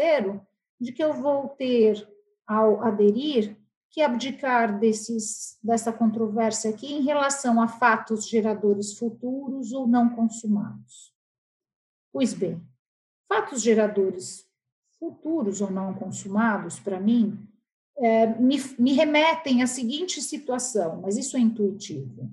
de 0.80 0.92
que 0.92 1.02
eu 1.04 1.14
vou 1.14 1.50
ter, 1.50 2.06
ao 2.44 2.82
aderir, 2.82 3.56
que 3.90 4.02
abdicar 4.02 4.76
desses, 4.80 5.56
dessa 5.62 5.92
controvérsia 5.92 6.70
aqui 6.70 6.92
em 6.92 7.02
relação 7.02 7.62
a 7.62 7.68
fatos 7.68 8.28
geradores 8.28 8.98
futuros 8.98 9.72
ou 9.72 9.86
não 9.86 10.10
consumados. 10.10 11.14
Pois 12.12 12.34
bem, 12.34 12.60
fatos 13.28 13.62
geradores 13.62 14.44
futuros 14.98 15.60
ou 15.60 15.70
não 15.70 15.94
consumados, 15.94 16.80
para 16.80 16.98
mim, 16.98 17.38
é, 17.98 18.26
me, 18.38 18.56
me 18.78 18.92
remetem 18.92 19.62
à 19.62 19.66
seguinte 19.66 20.20
situação, 20.20 21.00
mas 21.02 21.16
isso 21.16 21.36
é 21.36 21.40
intuitivo. 21.40 22.30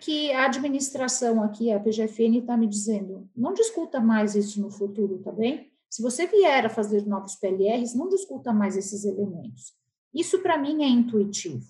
Que 0.00 0.30
a 0.32 0.46
administração 0.46 1.42
aqui, 1.42 1.72
a 1.72 1.80
PGFN, 1.80 2.38
está 2.38 2.56
me 2.56 2.66
dizendo: 2.66 3.28
não 3.34 3.54
discuta 3.54 4.00
mais 4.00 4.34
isso 4.34 4.60
no 4.60 4.70
futuro, 4.70 5.18
tá 5.18 5.32
bem? 5.32 5.72
Se 5.88 6.02
você 6.02 6.26
vier 6.26 6.66
a 6.66 6.68
fazer 6.68 7.06
novos 7.06 7.36
PLRs, 7.36 7.94
não 7.94 8.08
discuta 8.08 8.52
mais 8.52 8.76
esses 8.76 9.04
elementos. 9.04 9.72
Isso, 10.12 10.40
para 10.40 10.58
mim, 10.58 10.82
é 10.82 10.88
intuitivo. 10.88 11.64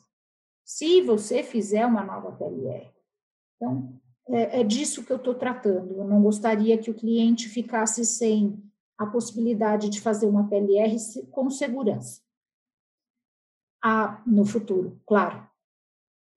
Se 0.65 1.03
você 1.03 1.43
fizer 1.43 1.87
uma 1.87 2.03
nova 2.03 2.33
PLR. 2.33 2.91
Então, 3.57 4.01
é, 4.29 4.61
é 4.61 4.65
disso 4.65 5.05
que 5.05 5.13
eu 5.13 5.19
estou 5.19 5.35
tratando. 5.35 5.99
Eu 5.99 6.05
não 6.05 6.23
gostaria 6.23 6.79
que 6.79 6.91
o 6.91 6.95
cliente 6.95 7.49
ficasse 7.49 8.05
sem 8.05 8.63
a 8.97 9.07
possibilidade 9.07 9.89
de 9.89 10.01
fazer 10.01 10.27
uma 10.27 10.49
PLR 10.49 10.97
com 11.31 11.51
segurança. 11.51 12.24
Ah, 13.87 14.23
no 14.27 14.47
futuro, 14.47 14.99
claro. 15.05 15.47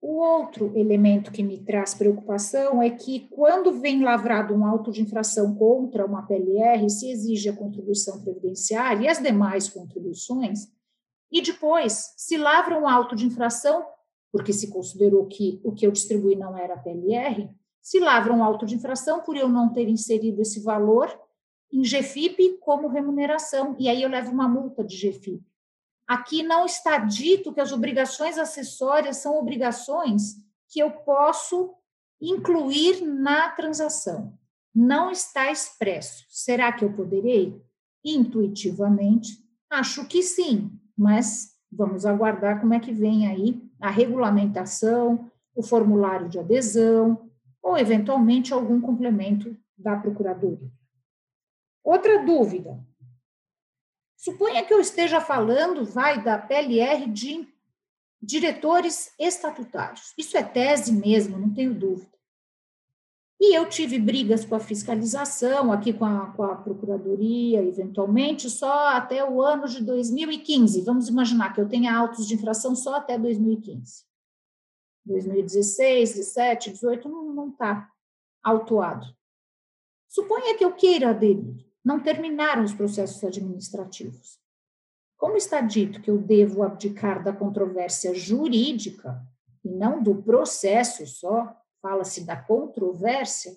O 0.02 0.18
outro 0.18 0.70
elemento 0.76 1.32
que 1.32 1.42
me 1.42 1.56
traz 1.64 1.94
preocupação 1.94 2.82
é 2.82 2.90
que, 2.90 3.20
quando 3.30 3.80
vem 3.80 4.04
lavrado 4.04 4.52
um 4.54 4.66
auto 4.66 4.92
de 4.92 5.00
infração 5.00 5.54
contra 5.54 6.04
uma 6.04 6.26
PLR, 6.26 6.90
se 6.90 7.10
exige 7.10 7.48
a 7.48 7.56
contribuição 7.56 8.20
previdenciária 8.20 9.06
e 9.06 9.08
as 9.08 9.18
demais 9.18 9.66
contribuições, 9.66 10.68
e 11.32 11.40
depois 11.40 12.12
se 12.18 12.36
lavra 12.36 12.78
um 12.78 12.86
auto 12.86 13.16
de 13.16 13.24
infração, 13.24 13.82
porque 14.30 14.52
se 14.52 14.68
considerou 14.68 15.24
que 15.24 15.58
o 15.64 15.72
que 15.72 15.86
eu 15.86 15.90
distribuí 15.90 16.36
não 16.36 16.54
era 16.54 16.76
PLR, 16.76 17.48
se 17.80 17.98
lavra 17.98 18.30
um 18.34 18.44
auto 18.44 18.66
de 18.66 18.74
infração 18.74 19.22
por 19.22 19.38
eu 19.38 19.48
não 19.48 19.72
ter 19.72 19.88
inserido 19.88 20.42
esse 20.42 20.60
valor 20.60 21.08
em 21.72 21.80
GFIP 21.80 22.58
como 22.60 22.88
remuneração, 22.88 23.74
e 23.78 23.88
aí 23.88 24.02
eu 24.02 24.10
levo 24.10 24.32
uma 24.32 24.46
multa 24.46 24.84
de 24.84 24.96
GFIP. 24.96 25.47
Aqui 26.08 26.42
não 26.42 26.64
está 26.64 26.96
dito 26.96 27.52
que 27.52 27.60
as 27.60 27.70
obrigações 27.70 28.38
acessórias 28.38 29.18
são 29.18 29.38
obrigações 29.38 30.36
que 30.70 30.80
eu 30.80 30.90
posso 30.90 31.74
incluir 32.18 33.04
na 33.04 33.50
transação. 33.50 34.32
Não 34.74 35.10
está 35.10 35.52
expresso. 35.52 36.24
Será 36.30 36.72
que 36.72 36.82
eu 36.82 36.94
poderei? 36.94 37.62
Intuitivamente, 38.02 39.38
acho 39.68 40.06
que 40.06 40.22
sim, 40.22 40.72
mas 40.96 41.54
vamos 41.70 42.06
aguardar 42.06 42.58
como 42.58 42.72
é 42.72 42.80
que 42.80 42.92
vem 42.92 43.28
aí 43.28 43.62
a 43.78 43.90
regulamentação, 43.90 45.30
o 45.54 45.62
formulário 45.62 46.28
de 46.28 46.38
adesão, 46.38 47.30
ou 47.62 47.76
eventualmente 47.76 48.54
algum 48.54 48.80
complemento 48.80 49.54
da 49.76 49.94
Procuradoria. 49.94 50.70
Outra 51.84 52.24
dúvida: 52.24 52.78
Suponha 54.18 54.64
que 54.64 54.74
eu 54.74 54.80
esteja 54.80 55.20
falando, 55.20 55.84
vai, 55.84 56.20
da 56.20 56.36
PLR 56.36 57.06
de 57.06 57.46
diretores 58.20 59.14
estatutários. 59.16 60.12
Isso 60.18 60.36
é 60.36 60.42
tese 60.42 60.92
mesmo, 60.92 61.38
não 61.38 61.54
tenho 61.54 61.72
dúvida. 61.72 62.18
E 63.40 63.56
eu 63.56 63.68
tive 63.68 63.96
brigas 63.96 64.44
com 64.44 64.56
a 64.56 64.60
fiscalização, 64.60 65.70
aqui 65.70 65.92
com 65.92 66.04
a, 66.04 66.32
com 66.32 66.42
a 66.42 66.56
procuradoria, 66.56 67.62
eventualmente, 67.62 68.50
só 68.50 68.88
até 68.88 69.24
o 69.24 69.40
ano 69.40 69.68
de 69.68 69.84
2015. 69.84 70.82
Vamos 70.82 71.08
imaginar 71.08 71.54
que 71.54 71.60
eu 71.60 71.68
tenha 71.68 71.96
autos 71.96 72.26
de 72.26 72.34
infração 72.34 72.74
só 72.74 72.96
até 72.96 73.16
2015. 73.16 74.04
2016, 75.06 76.14
17, 76.16 76.70
18, 76.72 77.08
não 77.08 77.50
está 77.50 77.88
autuado. 78.42 79.06
Suponha 80.08 80.58
que 80.58 80.64
eu 80.64 80.72
queira 80.72 81.10
aderir 81.10 81.67
não 81.88 81.98
terminaram 81.98 82.64
os 82.64 82.74
processos 82.74 83.24
administrativos. 83.24 84.38
Como 85.16 85.38
está 85.38 85.62
dito 85.62 86.02
que 86.02 86.10
eu 86.10 86.18
devo 86.18 86.62
abdicar 86.62 87.24
da 87.24 87.32
controvérsia 87.32 88.14
jurídica 88.14 89.26
e 89.64 89.70
não 89.70 90.02
do 90.02 90.22
processo 90.22 91.06
só, 91.06 91.56
fala-se 91.80 92.26
da 92.26 92.36
controvérsia, 92.36 93.56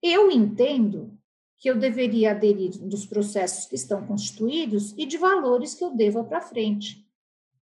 eu 0.00 0.30
entendo 0.30 1.18
que 1.58 1.68
eu 1.68 1.76
deveria 1.76 2.30
aderir 2.30 2.78
dos 2.78 3.04
processos 3.04 3.66
que 3.66 3.74
estão 3.74 4.06
constituídos 4.06 4.94
e 4.96 5.04
de 5.04 5.18
valores 5.18 5.74
que 5.74 5.82
eu 5.82 5.96
deva 5.96 6.22
para 6.22 6.42
frente. 6.42 7.04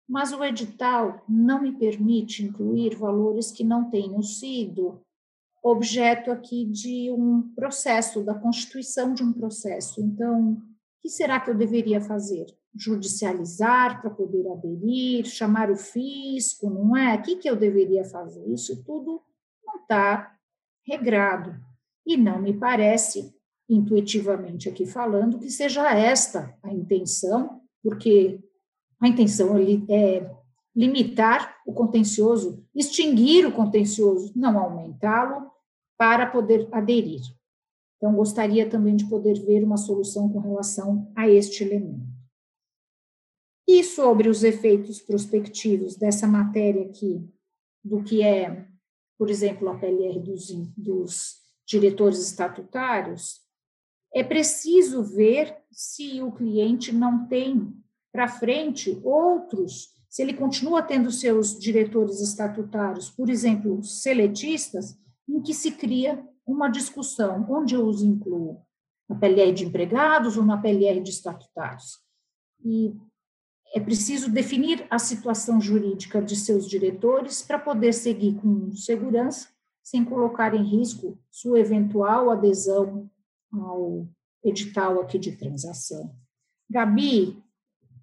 Mas 0.06 0.30
o 0.30 0.44
edital 0.44 1.24
não 1.26 1.62
me 1.62 1.72
permite 1.72 2.44
incluir 2.44 2.94
valores 2.94 3.50
que 3.50 3.64
não 3.64 3.88
tenham 3.88 4.20
sido 4.20 5.05
objeto 5.70 6.30
aqui 6.30 6.64
de 6.64 7.10
um 7.10 7.42
processo, 7.54 8.22
da 8.22 8.34
constituição 8.34 9.12
de 9.14 9.22
um 9.22 9.32
processo. 9.32 10.00
Então, 10.00 10.52
o 10.52 10.62
que 11.02 11.08
será 11.08 11.40
que 11.40 11.50
eu 11.50 11.54
deveria 11.54 12.00
fazer? 12.00 12.46
Judicializar 12.74 14.00
para 14.00 14.10
poder 14.10 14.46
aderir, 14.50 15.24
chamar 15.24 15.70
o 15.70 15.76
fisco, 15.76 16.68
não 16.70 16.96
é? 16.96 17.14
O 17.16 17.22
que, 17.22 17.36
que 17.36 17.48
eu 17.48 17.56
deveria 17.56 18.04
fazer? 18.04 18.46
Isso 18.48 18.82
tudo 18.84 19.22
não 19.64 19.76
está 19.76 20.36
regrado. 20.86 21.54
E 22.06 22.16
não 22.16 22.40
me 22.40 22.52
parece, 22.52 23.34
intuitivamente 23.68 24.68
aqui 24.68 24.86
falando, 24.86 25.38
que 25.38 25.50
seja 25.50 25.90
esta 25.92 26.56
a 26.62 26.72
intenção, 26.72 27.60
porque 27.82 28.40
a 29.00 29.08
intenção 29.08 29.56
é 29.88 30.30
limitar 30.74 31.56
o 31.66 31.72
contencioso, 31.72 32.62
extinguir 32.74 33.46
o 33.46 33.52
contencioso, 33.52 34.32
não 34.36 34.58
aumentá-lo, 34.58 35.50
para 35.96 36.26
poder 36.26 36.68
aderir. 36.72 37.22
Então, 37.96 38.14
gostaria 38.14 38.68
também 38.68 38.94
de 38.94 39.08
poder 39.08 39.34
ver 39.44 39.64
uma 39.64 39.76
solução 39.76 40.28
com 40.28 40.38
relação 40.38 41.10
a 41.16 41.28
este 41.28 41.64
elemento. 41.64 42.06
E 43.66 43.82
sobre 43.82 44.28
os 44.28 44.44
efeitos 44.44 45.00
prospectivos 45.00 45.96
dessa 45.96 46.26
matéria 46.26 46.84
aqui, 46.84 47.28
do 47.82 48.02
que 48.02 48.22
é, 48.22 48.68
por 49.18 49.30
exemplo, 49.30 49.68
a 49.68 49.76
PLR 49.76 50.20
dos, 50.20 50.50
dos 50.76 51.36
diretores 51.66 52.20
estatutários, 52.20 53.40
é 54.14 54.22
preciso 54.22 55.02
ver 55.02 55.56
se 55.70 56.22
o 56.22 56.30
cliente 56.30 56.92
não 56.92 57.26
tem 57.26 57.74
para 58.12 58.28
frente 58.28 58.98
outros, 59.02 59.90
se 60.08 60.22
ele 60.22 60.32
continua 60.32 60.82
tendo 60.82 61.10
seus 61.10 61.58
diretores 61.58 62.20
estatutários, 62.20 63.10
por 63.10 63.28
exemplo, 63.28 63.82
seletistas, 63.82 64.96
em 65.28 65.40
que 65.42 65.52
se 65.52 65.72
cria 65.72 66.24
uma 66.46 66.68
discussão, 66.68 67.46
onde 67.50 67.74
eu 67.74 67.86
os 67.86 68.02
incluo? 68.02 68.62
Na 69.08 69.16
PLR 69.16 69.52
de 69.52 69.64
empregados 69.64 70.36
ou 70.36 70.44
na 70.44 70.58
PLR 70.58 71.00
de 71.00 71.10
estatutários? 71.10 72.00
E 72.64 72.94
é 73.74 73.80
preciso 73.80 74.30
definir 74.30 74.86
a 74.90 74.98
situação 74.98 75.60
jurídica 75.60 76.22
de 76.22 76.36
seus 76.36 76.68
diretores 76.68 77.42
para 77.42 77.58
poder 77.58 77.92
seguir 77.92 78.34
com 78.34 78.72
segurança, 78.72 79.48
sem 79.82 80.04
colocar 80.04 80.54
em 80.54 80.64
risco 80.64 81.18
sua 81.30 81.60
eventual 81.60 82.30
adesão 82.30 83.10
ao 83.52 84.08
edital 84.42 85.00
aqui 85.00 85.18
de 85.18 85.32
transação. 85.32 86.14
Gabi, 86.68 87.42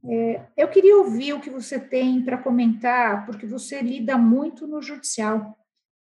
é, 0.05 0.45
eu 0.57 0.67
queria 0.69 0.97
ouvir 0.97 1.33
o 1.33 1.41
que 1.41 1.49
você 1.49 1.79
tem 1.79 2.23
para 2.23 2.37
comentar, 2.37 3.25
porque 3.25 3.45
você 3.45 3.81
lida 3.81 4.17
muito 4.17 4.67
no 4.67 4.81
judicial 4.81 5.57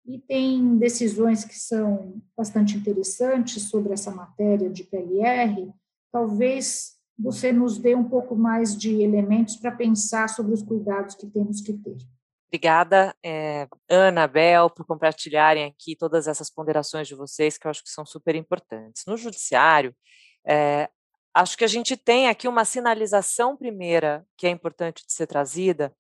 e 0.06 0.20
tem 0.20 0.78
decisões 0.78 1.46
que 1.46 1.58
são 1.58 2.22
bastante 2.36 2.76
interessantes 2.76 3.70
sobre 3.70 3.94
essa 3.94 4.12
matéria 4.12 4.70
de 4.70 4.84
PLR. 4.84 5.72
Talvez 6.12 6.98
você 7.18 7.52
nos 7.54 7.78
dê 7.78 7.94
um 7.96 8.10
pouco 8.10 8.36
mais 8.36 8.76
de 8.76 9.02
elementos 9.02 9.56
para 9.56 9.72
pensar 9.72 10.28
sobre 10.28 10.54
os 10.54 10.64
cuidados 10.64 11.16
que 11.16 11.28
temos 11.28 11.62
que 11.62 11.74
ter. 11.74 11.98
Obrigada, 12.48 13.16
é, 13.24 13.66
Ana, 13.90 14.28
Bel, 14.28 14.70
por 14.70 14.86
compartilharem 14.86 15.66
aqui 15.66 15.96
todas 15.96 16.28
essas 16.28 16.50
ponderações 16.50 17.08
de 17.08 17.16
vocês, 17.16 17.58
que 17.58 17.66
eu 17.66 17.72
acho 17.72 17.82
que 17.82 17.90
são 17.90 18.06
super 18.06 18.36
importantes. 18.36 19.04
No 19.08 19.16
judiciário, 19.16 19.96
é, 20.46 20.90
acho 21.34 21.58
que 21.58 21.64
a 21.64 21.68
gente 21.68 21.96
tem 21.96 22.28
aqui 22.28 22.50
uma 22.50 22.66
sinalização 22.66 23.56
primeira 23.56 24.26
que 24.36 24.48
é 24.48 24.50
importante 24.50 25.06
de 25.06 25.14
ser 25.14 25.28
trazida, 25.28 25.96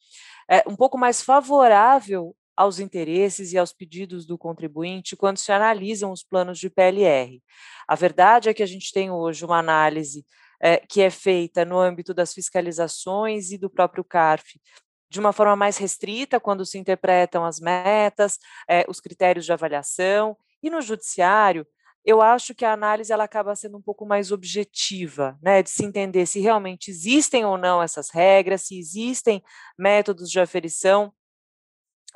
é, 0.49 0.61
um 0.67 0.75
pouco 0.75 0.97
mais 0.97 1.21
favorável 1.21 2.35
aos 2.61 2.79
interesses 2.79 3.53
e 3.53 3.57
aos 3.57 3.73
pedidos 3.73 4.25
do 4.25 4.37
contribuinte 4.37 5.15
quando 5.15 5.37
se 5.37 5.51
analisam 5.51 6.11
os 6.11 6.23
planos 6.23 6.59
de 6.59 6.69
PLR. 6.69 7.41
A 7.87 7.95
verdade 7.95 8.49
é 8.49 8.53
que 8.53 8.61
a 8.61 8.67
gente 8.67 8.93
tem 8.93 9.09
hoje 9.09 9.43
uma 9.43 9.57
análise 9.57 10.23
é, 10.61 10.77
que 10.77 11.01
é 11.01 11.09
feita 11.09 11.65
no 11.65 11.79
âmbito 11.79 12.13
das 12.13 12.33
fiscalizações 12.33 13.51
e 13.51 13.57
do 13.57 13.67
próprio 13.67 14.03
CARF 14.03 14.61
de 15.09 15.19
uma 15.19 15.33
forma 15.33 15.57
mais 15.57 15.77
restrita, 15.77 16.39
quando 16.39 16.65
se 16.65 16.77
interpretam 16.77 17.43
as 17.43 17.59
metas, 17.59 18.39
é, 18.69 18.85
os 18.87 19.01
critérios 19.01 19.43
de 19.43 19.51
avaliação, 19.51 20.37
e 20.63 20.69
no 20.69 20.81
judiciário, 20.81 21.67
eu 22.05 22.21
acho 22.21 22.55
que 22.55 22.63
a 22.63 22.71
análise 22.71 23.11
ela 23.11 23.25
acaba 23.25 23.53
sendo 23.55 23.77
um 23.77 23.81
pouco 23.81 24.05
mais 24.05 24.31
objetiva, 24.31 25.37
né, 25.41 25.61
de 25.61 25.69
se 25.69 25.83
entender 25.83 26.25
se 26.27 26.39
realmente 26.39 26.89
existem 26.89 27.43
ou 27.43 27.57
não 27.57 27.83
essas 27.83 28.09
regras, 28.09 28.61
se 28.61 28.79
existem 28.79 29.43
métodos 29.77 30.29
de 30.29 30.39
aferição 30.39 31.11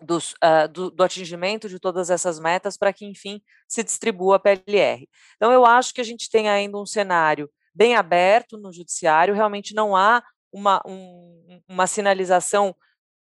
dos, 0.01 0.33
uh, 0.33 0.67
do, 0.71 0.91
do, 0.91 1.03
atingimento 1.03 1.69
de 1.69 1.79
todas 1.79 2.09
essas 2.09 2.39
metas 2.39 2.77
para 2.77 2.91
que, 2.91 3.05
enfim, 3.05 3.41
se 3.67 3.83
distribua 3.83 4.35
a 4.35 4.39
PLR. 4.39 5.07
Então, 5.35 5.51
eu 5.51 5.65
acho 5.65 5.93
que 5.93 6.01
a 6.01 6.03
gente 6.03 6.29
tem 6.29 6.49
ainda 6.49 6.77
um 6.77 6.85
cenário 6.85 7.49
bem 7.73 7.95
aberto 7.95 8.57
no 8.57 8.71
judiciário, 8.71 9.33
realmente 9.33 9.73
não 9.73 9.95
há 9.95 10.23
uma, 10.51 10.81
um, 10.85 11.61
uma 11.67 11.87
sinalização 11.87 12.75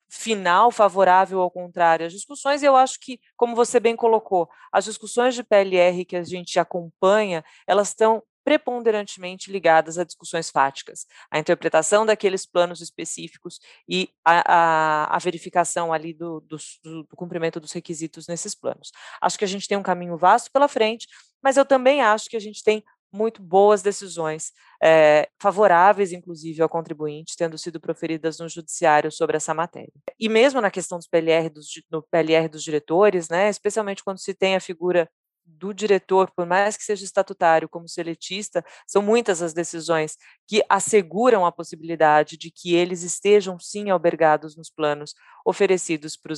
final 0.09 0.71
favorável 0.71 1.41
ao 1.41 1.51
contrário 1.51 2.07
às 2.07 2.13
discussões, 2.13 2.63
e 2.63 2.67
eu 2.67 2.75
acho 2.75 2.99
que, 2.99 3.21
como 3.37 3.55
você 3.55 3.79
bem 3.79 3.95
colocou, 3.95 4.49
as 4.73 4.87
discussões 4.87 5.35
de 5.35 5.45
PLR 5.45 6.05
que 6.05 6.17
a 6.17 6.23
gente 6.23 6.59
acompanha, 6.59 7.45
elas 7.67 7.89
estão 7.89 8.23
preponderantemente 8.49 9.53
ligadas 9.53 9.99
a 9.99 10.05
discussões 10.05 10.49
fáticas, 10.49 11.05
a 11.31 11.39
interpretação 11.39 12.07
daqueles 12.07 12.47
planos 12.47 12.81
específicos 12.81 13.61
e 13.87 14.09
a, 14.25 14.55
a, 14.55 15.17
a 15.17 15.19
verificação 15.19 15.93
ali 15.93 16.15
do, 16.15 16.41
do, 16.41 16.57
do, 16.83 17.15
cumprimento 17.15 17.61
dos 17.61 17.73
requisitos 17.73 18.27
nesses 18.27 18.55
planos. 18.55 18.91
Acho 19.21 19.39
que 19.39 19.45
a 19.45 19.49
gente 19.49 19.69
tem 19.69 19.77
um 19.77 19.83
caminho 19.83 20.17
vasto 20.17 20.51
pela 20.51 20.67
frente, 20.67 21.07
mas 21.43 21.59
eu 21.59 21.65
também 21.67 22.01
acho 22.01 22.31
que 22.31 22.39
a 22.39 22.41
gente 22.41 22.65
tem 22.65 22.83
muito 23.13 23.43
boas 23.43 23.83
decisões, 23.83 24.51
é, 24.83 25.29
favoráveis, 25.39 26.11
inclusive, 26.11 26.63
ao 26.63 26.71
contribuinte, 26.71 27.37
tendo 27.37 27.59
sido 27.59 27.79
proferidas 27.79 28.39
no 28.39 28.49
judiciário 28.49 29.13
sobre 29.13 29.37
essa 29.37 29.53
matéria. 29.53 29.93
E 30.19 30.27
mesmo 30.27 30.59
na 30.59 30.71
questão 30.71 30.97
dos 30.97 31.07
PLR, 31.07 31.51
dos, 31.51 31.69
no 31.91 32.03
PLR 32.03 32.49
dos 32.49 32.63
diretores, 32.63 33.29
né, 33.29 33.51
especialmente 33.51 34.03
quando 34.03 34.19
se 34.19 34.33
tem 34.33 34.57
a 34.57 34.61
figura 34.61 35.07
do 35.49 35.73
diretor, 35.73 36.31
por 36.31 36.47
mais 36.47 36.77
que 36.77 36.85
seja 36.85 37.05
estatutário 37.05 37.69
como 37.69 37.89
seletista, 37.89 38.65
são 38.87 39.03
muitas 39.03 39.43
as 39.43 39.53
decisões 39.53 40.17
que 40.47 40.63
asseguram 40.69 41.45
a 41.47 41.53
possibilidade 41.53 42.37
de 42.37 42.51
que 42.51 42.75
eles 42.75 43.03
estejam 43.03 43.59
sim 43.59 43.91
albergados 43.91 44.57
nos 44.57 44.71
planos 44.71 45.15
oferecidos 45.45 46.17
para 46.17 46.33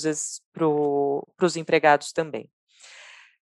os 1.47 1.57
empregados 1.57 2.12
também. 2.12 2.50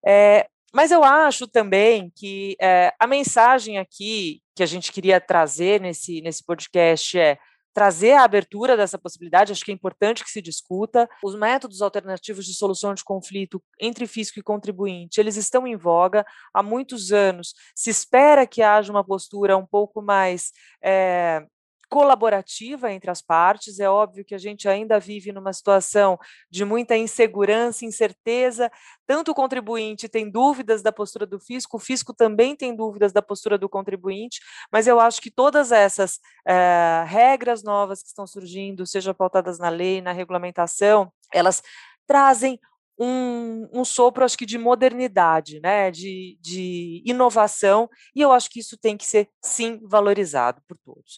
É, 0.06 0.48
mas 0.74 0.92
eu 0.92 1.04
acho 1.04 1.48
também 1.48 2.12
que 2.16 2.56
é, 2.60 2.94
a 3.00 3.08
mensagem 3.08 3.78
aqui 3.78 4.42
que 4.56 4.64
a 4.64 4.66
gente 4.66 4.92
queria 4.92 5.22
trazer 5.22 5.80
nesse, 5.80 6.22
nesse 6.22 6.44
podcast 6.44 7.18
é 7.18 7.38
trazer 7.74 8.14
a 8.14 8.24
abertura 8.24 8.78
dessa 8.78 8.98
possibilidade, 8.98 9.52
acho 9.52 9.66
que 9.66 9.72
é 9.72 9.74
importante 9.74 10.24
que 10.24 10.30
se 10.30 10.42
discuta. 10.42 11.10
Os 11.24 11.36
métodos 11.36 11.82
alternativos 11.82 12.46
de 12.46 12.54
solução 12.54 12.94
de 12.94 13.04
conflito 13.04 13.62
entre 13.80 14.06
fisco 14.06 14.40
e 14.40 14.44
contribuinte, 14.44 15.20
eles 15.20 15.36
estão 15.36 15.66
em 15.66 15.76
voga 15.76 16.26
há 16.54 16.62
muitos 16.62 17.12
anos. 17.12 17.54
Se 17.76 17.90
espera 17.90 18.46
que 18.46 18.62
haja 18.62 18.92
uma 18.92 19.04
postura 19.04 19.58
um 19.58 19.66
pouco 19.66 20.02
mais 20.02 20.52
é, 20.84 21.46
colaborativa 21.94 22.92
entre 22.92 23.12
as 23.12 23.22
partes. 23.22 23.80
É 23.80 23.88
óbvio 23.88 24.26
que 24.26 24.34
a 24.34 24.38
gente 24.40 24.68
ainda 24.68 25.00
vive 25.00 25.32
numa 25.32 25.54
situação 25.54 26.18
de 26.50 26.66
muita 26.66 26.98
insegurança, 26.98 27.86
incerteza. 27.86 28.72
Tanto 29.06 29.30
o 29.30 29.36
contribuinte 29.36 30.10
tem 30.10 30.28
dúvidas 30.28 30.82
da 30.82 30.92
postura 30.92 31.28
do 31.28 31.40
fisco, 31.40 31.78
o 31.78 31.80
fisco 31.80 32.12
também 32.12 32.56
tem 32.56 32.76
dúvidas 32.76 33.14
da 33.14 33.22
postura 33.22 33.60
do 33.60 33.70
contribuinte, 33.70 34.42
mas 34.72 34.88
eu 34.88 35.00
acho 35.00 35.22
que 35.22 35.30
todas 35.30 35.72
essas 35.72 36.20
é, 36.48 37.04
regras 37.06 37.62
novas 37.62 38.02
que 38.02 38.08
estão 38.08 38.26
surgindo, 38.26 38.88
seja 38.88 39.14
pautadas 39.14 39.60
na 39.60 39.70
lei, 39.70 40.02
na 40.02 40.14
regulamentação, 40.14 41.14
elas 41.32 41.62
trazem 42.08 42.60
um, 43.00 43.68
um, 43.74 43.86
sopro, 43.86 44.24
acho 44.24 44.38
que, 44.38 44.46
de 44.46 44.58
modernidade, 44.58 45.60
né, 45.62 45.90
de, 45.90 46.38
de 46.42 47.02
inovação, 47.06 47.90
e 48.16 48.22
eu 48.22 48.32
acho 48.32 48.50
que 48.50 48.60
isso 48.60 48.78
tem 48.78 48.96
que 48.96 49.06
ser, 49.06 49.30
sim, 49.44 49.80
valorizado 49.84 50.62
por 50.68 50.78
todos. 50.78 51.18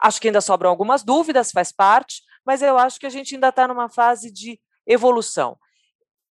Acho 0.00 0.20
que 0.20 0.28
ainda 0.28 0.40
sobram 0.40 0.70
algumas 0.70 1.02
dúvidas, 1.02 1.50
faz 1.50 1.72
parte, 1.72 2.22
mas 2.44 2.62
eu 2.62 2.76
acho 2.76 2.98
que 2.98 3.06
a 3.06 3.10
gente 3.10 3.34
ainda 3.34 3.48
está 3.48 3.66
numa 3.66 3.88
fase 3.88 4.30
de 4.30 4.60
evolução. 4.86 5.56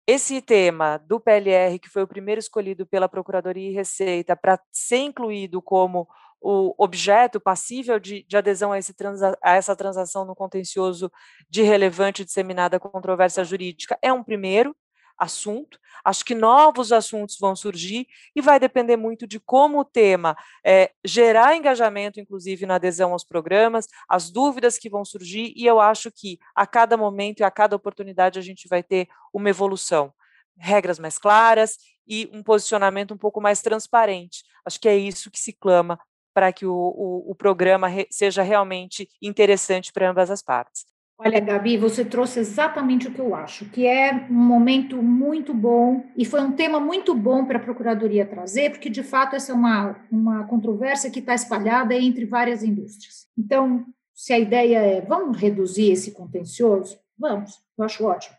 Esse 0.07 0.43
tema 0.43 0.99
do 0.99 1.21
PLR, 1.21 1.79
que 1.79 1.89
foi 1.89 2.03
o 2.03 2.09
primeiro 2.09 2.41
escolhido 2.41 2.85
pela 2.85 3.09
Procuradoria 3.09 3.71
e 3.71 3.73
Receita 3.73 4.37
para 4.37 4.61
ser 4.73 4.99
incluído 4.99 5.63
como 5.63 6.09
o 6.41 6.75
objeto 6.77 7.41
passível 7.41 8.01
de, 8.01 8.25
de 8.25 8.37
adesão 8.37 8.73
a, 8.73 8.79
transa, 8.93 9.39
a, 9.41 9.55
essa 9.55 9.77
transação 9.77 10.25
no 10.25 10.35
contencioso 10.35 11.11
de 11.49 11.63
relevante 11.63 12.25
disseminada 12.25 12.81
controvérsia 12.81 13.45
jurídica, 13.45 13.97
é 14.03 14.13
um 14.13 14.25
primeiro, 14.25 14.75
assunto. 15.19 15.79
Acho 16.05 16.25
que 16.25 16.35
novos 16.35 16.93
assuntos 16.93 17.37
vão 17.39 17.55
surgir 17.55 18.07
e 18.35 18.41
vai 18.41 18.59
depender 18.59 18.97
muito 18.97 19.27
de 19.27 19.39
como 19.39 19.81
o 19.81 19.85
tema 19.85 20.37
é, 20.65 20.91
gerar 21.05 21.57
engajamento, 21.57 22.19
inclusive 22.21 22.67
na 22.67 22.75
adesão 22.77 23.13
aos 23.13 23.25
programas, 23.25 23.87
as 24.09 24.31
dúvidas 24.31 24.79
que 24.79 24.91
vão 24.91 25.05
surgir, 25.05 25.53
e 25.57 25.67
eu 25.67 25.81
acho 25.81 26.11
que 26.11 26.39
a 26.55 26.67
cada 26.67 26.97
momento 26.97 27.41
e 27.41 27.45
a 27.45 27.51
cada 27.51 27.77
oportunidade 27.77 28.39
a 28.39 28.43
gente 28.43 28.69
vai 28.69 28.83
ter 28.83 29.09
uma 29.33 29.51
evolução. 29.51 30.13
Regras 30.59 30.99
mais 30.99 31.19
claras 31.19 31.79
e 32.07 32.29
um 32.33 32.43
posicionamento 32.43 33.15
um 33.15 33.19
pouco 33.19 33.41
mais 33.41 33.63
transparente. 33.63 34.45
Acho 34.65 34.81
que 34.81 34.89
é 34.89 34.97
isso 34.97 35.31
que 35.31 35.41
se 35.41 35.53
clama 35.53 35.99
para 36.35 36.53
que 36.53 36.67
o, 36.67 36.73
o, 36.75 37.31
o 37.31 37.35
programa 37.35 37.89
re, 37.89 38.07
seja 38.11 38.43
realmente 38.43 39.09
interessante 39.21 39.93
para 39.93 40.11
ambas 40.11 40.31
as 40.31 40.43
partes. 40.43 40.92
Olha, 41.25 41.39
Gabi, 41.39 41.77
você 41.77 42.05
trouxe 42.05 42.41
exatamente 42.41 43.07
o 43.07 43.13
que 43.13 43.21
eu 43.21 43.33
acho, 43.33 43.67
que 43.67 43.87
é 43.87 44.27
um 44.29 44.35
momento 44.35 45.01
muito 45.01 45.55
bom 45.55 46.05
e 46.17 46.25
foi 46.25 46.41
um 46.41 46.51
tema 46.51 46.81
muito 46.81 47.15
bom 47.15 47.45
para 47.45 47.59
a 47.59 47.63
Procuradoria 47.63 48.27
trazer, 48.27 48.71
porque 48.71 48.91
de 48.91 49.05
fato 49.05 49.37
essa 49.37 49.53
é 49.53 49.55
uma, 49.55 50.05
uma 50.11 50.45
controvérsia 50.49 51.13
que 51.13 51.21
está 51.21 51.33
espalhada 51.33 51.95
entre 51.95 52.25
várias 52.25 52.65
indústrias. 52.65 53.29
Então, 53.39 53.87
se 54.13 54.33
a 54.33 54.39
ideia 54.39 54.79
é 54.79 55.01
vamos 55.01 55.37
reduzir 55.37 55.93
esse 55.93 56.11
contencioso, 56.11 56.99
vamos, 57.17 57.63
eu 57.79 57.85
acho 57.85 58.05
ótimo. 58.05 58.37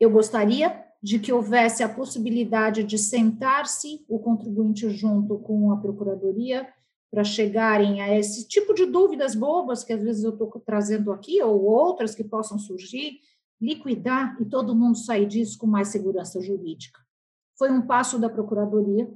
Eu 0.00 0.10
gostaria 0.10 0.84
de 1.00 1.20
que 1.20 1.32
houvesse 1.32 1.84
a 1.84 1.88
possibilidade 1.88 2.82
de 2.82 2.98
sentar-se 2.98 4.04
o 4.08 4.18
contribuinte 4.18 4.90
junto 4.90 5.38
com 5.38 5.70
a 5.70 5.76
Procuradoria 5.76 6.66
para 7.10 7.24
chegarem 7.24 8.00
a 8.00 8.18
esse 8.18 8.46
tipo 8.46 8.74
de 8.74 8.84
dúvidas 8.84 9.34
bobas 9.34 9.84
que 9.84 9.92
às 9.92 10.02
vezes 10.02 10.24
eu 10.24 10.30
estou 10.30 10.48
trazendo 10.64 11.12
aqui, 11.12 11.42
ou 11.42 11.64
outras 11.64 12.14
que 12.14 12.24
possam 12.24 12.58
surgir, 12.58 13.20
liquidar 13.60 14.36
e 14.40 14.44
todo 14.44 14.74
mundo 14.74 14.98
sair 14.98 15.26
disso 15.26 15.58
com 15.58 15.66
mais 15.66 15.88
segurança 15.88 16.40
jurídica. 16.40 17.00
Foi 17.58 17.70
um 17.70 17.86
passo 17.86 18.18
da 18.18 18.28
Procuradoria 18.28 19.10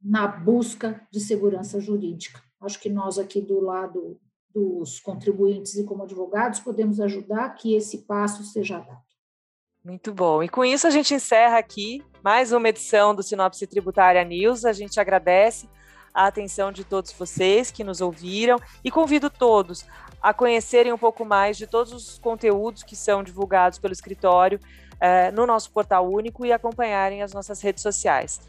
na 0.00 0.26
busca 0.26 1.06
de 1.12 1.20
segurança 1.20 1.80
jurídica. 1.80 2.42
Acho 2.60 2.80
que 2.80 2.88
nós 2.88 3.18
aqui 3.18 3.40
do 3.40 3.60
lado 3.60 4.18
dos 4.54 5.00
contribuintes 5.00 5.76
e 5.76 5.84
como 5.84 6.02
advogados 6.02 6.60
podemos 6.60 7.00
ajudar 7.00 7.50
que 7.50 7.74
esse 7.74 7.98
passo 7.98 8.42
seja 8.44 8.78
dado. 8.78 9.02
Muito 9.84 10.12
bom. 10.12 10.42
E 10.42 10.48
com 10.48 10.64
isso 10.64 10.86
a 10.86 10.90
gente 10.90 11.12
encerra 11.12 11.58
aqui 11.58 12.02
mais 12.22 12.52
uma 12.52 12.68
edição 12.68 13.14
do 13.14 13.22
Sinopse 13.22 13.66
Tributária 13.66 14.22
News. 14.24 14.64
A 14.64 14.72
gente 14.72 15.00
agradece 15.00 15.68
a 16.14 16.26
atenção 16.26 16.70
de 16.70 16.84
todos 16.84 17.12
vocês 17.12 17.70
que 17.70 17.84
nos 17.84 18.00
ouviram 18.00 18.58
e 18.84 18.90
convido 18.90 19.30
todos 19.30 19.84
a 20.20 20.32
conhecerem 20.32 20.92
um 20.92 20.98
pouco 20.98 21.24
mais 21.24 21.56
de 21.56 21.66
todos 21.66 21.92
os 21.92 22.18
conteúdos 22.18 22.82
que 22.82 22.94
são 22.94 23.22
divulgados 23.22 23.78
pelo 23.78 23.92
escritório 23.92 24.60
eh, 25.00 25.32
no 25.32 25.46
nosso 25.46 25.70
portal 25.72 26.08
único 26.08 26.46
e 26.46 26.52
acompanharem 26.52 27.22
as 27.22 27.32
nossas 27.32 27.60
redes 27.60 27.82
sociais. 27.82 28.40